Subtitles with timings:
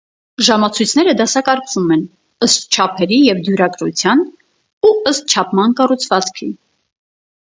[0.45, 1.99] Ժամացույցները դասակարգվում են՝
[2.47, 4.23] ըստ չափերի և դյուրակրության
[4.89, 6.49] ու ըստ չափման կառուցվածքի։